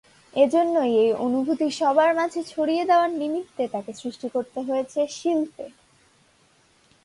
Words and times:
এজন্যই 0.33 0.93
এই 1.03 1.11
অনুভূতি 1.25 1.67
সবার 1.79 2.11
মাঝে 2.15 2.41
ছড়িয়ে 2.43 2.83
দেয়ার 2.89 3.11
নিমিত্তে 3.19 3.63
তাকে 3.67 3.91
সৃষ্টি 3.93 4.27
করতে 4.35 4.59
হয়েছে 4.67 4.99
শিল্পের। 5.17 5.71